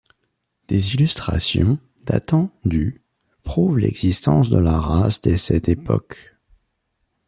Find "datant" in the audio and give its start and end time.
2.05-2.49